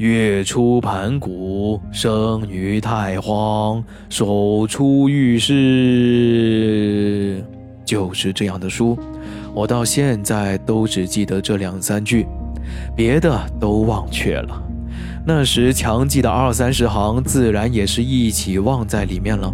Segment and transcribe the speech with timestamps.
[0.00, 7.44] 月出盘古，生于太荒，手出玉室，
[7.84, 8.98] 就是这样的书。
[9.52, 12.26] 我到现在都只记得这两三句，
[12.96, 14.62] 别的都忘却了。
[15.26, 19.52] 那时强记的二三十行，自然也是一起忘在里面了。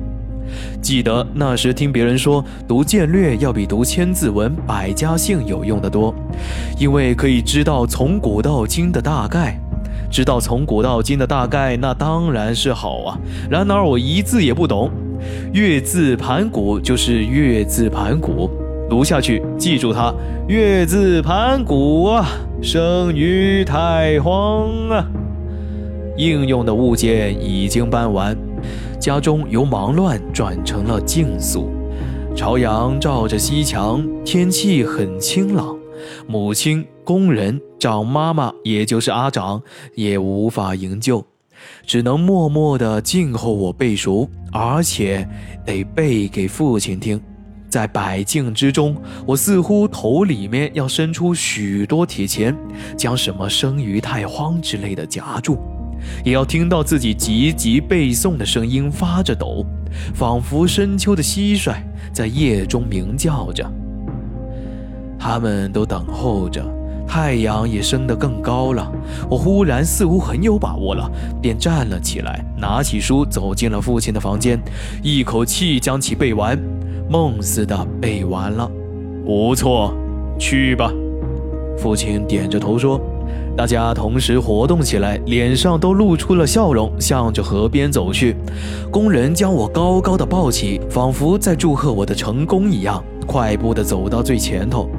[0.81, 6.15] 记得那时听别人说，读剑略要比读千字文、百家姓有用的多，
[6.79, 9.61] 因为可以知道从古到今的大概。
[10.11, 13.19] 知道从古到今的大概，那当然是好啊。
[13.51, 14.91] 然而我一字也不懂，
[15.53, 18.51] 月字盘古就是月字盘古，
[18.89, 20.15] 读下去，记住它，
[20.49, 22.27] 月字盘古啊，
[22.63, 25.07] 生于太荒啊。
[26.17, 28.35] 应用的物件已经搬完，
[28.99, 31.69] 家中由忙乱转成了静肃。
[32.35, 35.77] 朝阳照着西墙，天气很清朗。
[36.27, 39.63] 母亲、工人、长妈妈，也就是阿长，
[39.95, 41.25] 也无法营救，
[41.87, 45.25] 只能默默地静候我背熟，而且
[45.65, 47.23] 得背给父亲听。
[47.69, 52.57] 在百境之中，我似乎头里面要伸出许多铁钳，
[52.97, 55.57] 将什么生于太荒之类的夹住，
[56.25, 59.65] 也要听到自己急急背诵的声音发着抖，
[60.13, 61.77] 仿佛深秋的蟋蟀
[62.13, 63.65] 在夜中鸣叫着。
[65.17, 66.65] 他们都等候着，
[67.07, 68.91] 太阳也升得更高了。
[69.31, 74.61] 我忽然似乎很有把握了，便站了起来，拿起书走进了父亲的房间，
[75.03, 76.59] 一口气将其背完，
[77.09, 78.71] 梦似的背完了。
[79.25, 79.95] 不错，
[80.39, 80.93] 去吧。
[81.79, 83.01] 父亲点着头说。
[83.57, 88.37] 大家同时活动起来，脸上都露出了笑容，向着河边走去。
[88.91, 94.91] 工人将我高高的抱起，仿佛在祝贺我的成功一样，快步地走到最前头。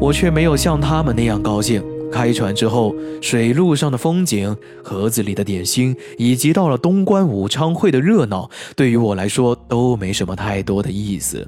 [0.00, 1.82] 我却没有像他们那样高兴。
[2.12, 11.44] 开船之后，水路上的风景、盒子里的点心，以及到了东关武昌会的热闹，对于我来说都没什么太多的意思。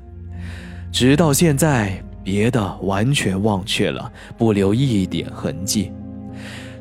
[0.91, 5.93] 直到现在，别的完全忘却了，不留一点痕迹。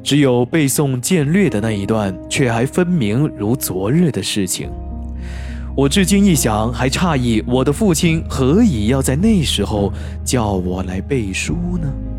[0.02, 4.70] 只有背诵渐略的那一段，却还分明如昨日的事情。
[5.78, 9.92] 我至今一想，还诧异我的父亲何以要在那时候
[10.24, 12.15] 叫我来背书呢？